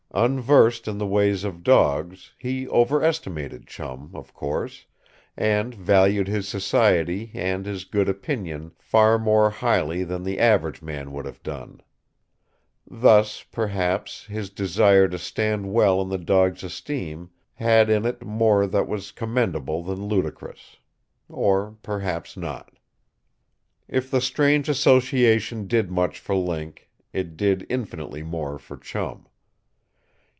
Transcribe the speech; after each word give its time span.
Unversed 0.13 0.89
in 0.89 0.97
the 0.97 1.07
ways 1.07 1.45
of 1.45 1.63
dogs, 1.63 2.33
he 2.37 2.67
overestimated 2.67 3.65
Chum, 3.65 4.11
of 4.13 4.33
course, 4.33 4.85
and 5.37 5.73
valued 5.73 6.27
his 6.27 6.49
society 6.49 7.31
and 7.33 7.65
his 7.65 7.85
good 7.85 8.09
opinion 8.09 8.73
far 8.77 9.17
more 9.17 9.49
highly 9.49 10.03
than 10.03 10.23
the 10.23 10.37
average 10.37 10.81
man 10.81 11.13
would 11.13 11.23
have 11.25 11.41
done. 11.43 11.79
Thus, 12.85 13.43
perhaps, 13.53 14.25
his 14.25 14.49
desire 14.49 15.07
to 15.07 15.17
stand 15.17 15.71
well 15.71 16.01
in 16.01 16.09
the 16.09 16.17
dog's 16.17 16.61
esteem 16.65 17.29
had 17.53 17.89
in 17.89 18.03
it 18.03 18.21
more 18.21 18.67
that 18.67 18.89
was 18.89 19.13
commendable 19.13 19.81
than 19.81 20.07
ludicrous. 20.09 20.75
Or 21.29 21.77
perhaps 21.83 22.35
not. 22.35 22.75
If 23.87 24.11
the 24.11 24.19
strange 24.19 24.67
association 24.67 25.67
did 25.67 25.89
much 25.89 26.19
for 26.19 26.35
Link, 26.35 26.89
it 27.13 27.37
did 27.37 27.65
infinitely 27.69 28.23
more 28.23 28.59
for 28.59 28.75
Chum. 28.75 29.29